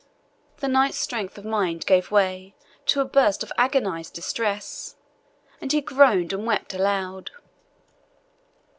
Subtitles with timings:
[0.61, 2.55] The knight's strength of mind gave way
[2.87, 4.95] to a burst of agonized distress,
[5.61, 7.29] and he groaned and wept aloud.